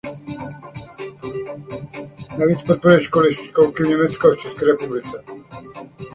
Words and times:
Navíc 2.39 2.61
podporuje 2.67 3.01
školy 3.03 3.29
a 3.29 3.45
školky 3.47 3.83
v 3.83 3.87
Německu 3.87 4.27
a 4.27 4.35
v 4.35 4.39
České 4.41 4.65
republice. 4.65 5.23